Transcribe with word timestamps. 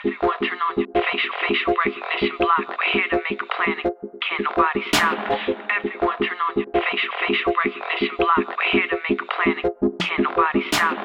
Everyone 0.00 0.38
turn 0.40 0.58
on 0.70 0.74
your 0.80 0.88
facial, 0.88 1.34
facial 1.44 1.74
recognition 1.84 2.36
block. 2.38 2.64
We're 2.64 2.92
here 2.96 3.08
to 3.12 3.18
make 3.28 3.40
a 3.42 3.48
planet. 3.52 3.84
Can't 4.24 4.44
nobody 4.48 4.82
stop. 4.88 5.18
Everyone 5.68 6.16
turn 6.16 6.40
on 6.48 6.52
your 6.56 6.70
facial, 6.72 7.12
facial 7.20 7.52
recognition 7.52 8.16
block. 8.16 8.40
We're 8.40 8.72
here 8.72 8.88
to 8.88 8.98
make 9.04 9.20
a 9.20 9.28
planet. 9.36 9.64
Can't 10.00 10.24
nobody 10.24 10.62
stop. 10.72 10.96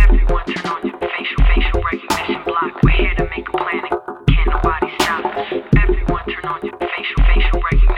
Everyone 0.00 0.44
turn 0.48 0.66
on 0.72 0.80
your 0.88 0.96
facial, 0.96 1.42
facial 1.52 1.80
recognition 1.84 2.40
block. 2.48 2.72
We're 2.82 2.96
here 2.96 3.14
to 3.20 3.24
make 3.28 3.44
a 3.44 3.56
planet. 3.60 3.92
Can't 4.32 4.48
nobody 4.48 4.88
stop. 5.04 5.22
Everyone 5.76 6.24
turn 6.24 6.46
on 6.48 6.60
your 6.64 6.78
facial, 6.80 7.20
facial 7.28 7.60
recognition. 7.60 7.89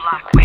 Block. 0.00 0.39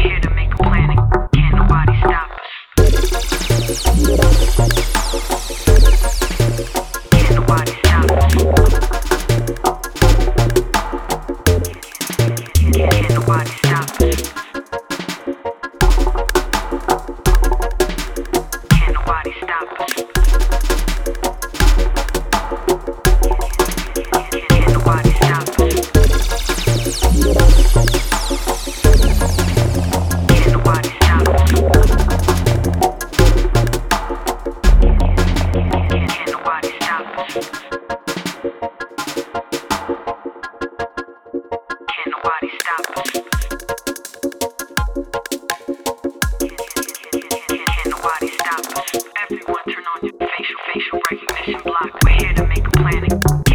Everyone 27.76 27.92
turn 49.66 49.84
on 49.84 50.00
your 50.02 50.14
facial, 50.14 50.56
facial 50.74 51.02
recognition 51.12 51.60
block. 51.64 51.92
We're 52.04 52.12
here 52.12 52.34
to 52.36 52.48
make 52.48 52.66
a 52.66 52.72
planet. 52.72 53.55